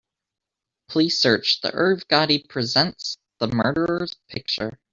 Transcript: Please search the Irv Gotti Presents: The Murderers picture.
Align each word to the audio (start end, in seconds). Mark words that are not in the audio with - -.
Please 0.89 1.21
search 1.21 1.61
the 1.61 1.71
Irv 1.75 2.07
Gotti 2.07 2.49
Presents: 2.49 3.19
The 3.37 3.49
Murderers 3.49 4.15
picture. 4.29 4.79